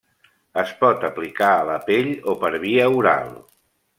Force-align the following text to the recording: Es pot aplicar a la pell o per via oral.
Es 0.61 0.71
pot 0.79 1.03
aplicar 1.09 1.51
a 1.57 1.67
la 1.69 1.77
pell 1.91 2.09
o 2.33 2.37
per 2.45 2.51
via 2.65 2.89
oral. 3.03 3.31